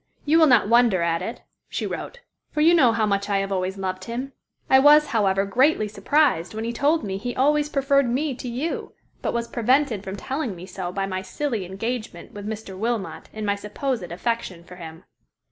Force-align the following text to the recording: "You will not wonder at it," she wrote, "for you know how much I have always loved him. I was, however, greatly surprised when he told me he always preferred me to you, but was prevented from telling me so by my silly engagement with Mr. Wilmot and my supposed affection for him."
"You 0.25 0.39
will 0.39 0.47
not 0.47 0.67
wonder 0.67 1.03
at 1.03 1.21
it," 1.21 1.43
she 1.69 1.85
wrote, 1.85 2.21
"for 2.49 2.59
you 2.61 2.73
know 2.73 2.91
how 2.91 3.05
much 3.05 3.29
I 3.29 3.37
have 3.37 3.51
always 3.51 3.77
loved 3.77 4.05
him. 4.05 4.33
I 4.67 4.79
was, 4.79 5.05
however, 5.09 5.45
greatly 5.45 5.87
surprised 5.87 6.55
when 6.55 6.63
he 6.63 6.73
told 6.73 7.03
me 7.03 7.17
he 7.19 7.35
always 7.35 7.69
preferred 7.69 8.09
me 8.09 8.33
to 8.33 8.47
you, 8.47 8.93
but 9.21 9.31
was 9.31 9.47
prevented 9.47 10.03
from 10.03 10.15
telling 10.15 10.55
me 10.55 10.65
so 10.65 10.91
by 10.91 11.05
my 11.05 11.21
silly 11.21 11.65
engagement 11.65 12.31
with 12.31 12.47
Mr. 12.49 12.75
Wilmot 12.75 13.29
and 13.31 13.45
my 13.45 13.53
supposed 13.53 14.01
affection 14.11 14.63
for 14.63 14.77
him." 14.77 15.03